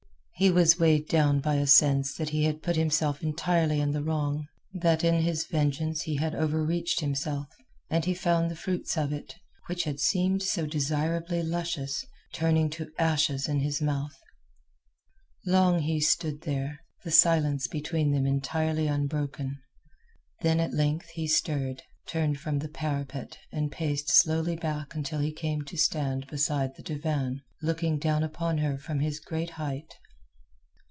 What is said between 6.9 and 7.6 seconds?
himself;